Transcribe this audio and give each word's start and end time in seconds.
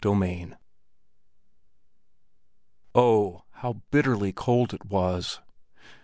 XVII 0.03 0.53
Oh, 2.95 3.43
how 3.51 3.83
bitterly 3.91 4.33
cold 4.33 4.73
it 4.73 4.85
was! 4.87 5.41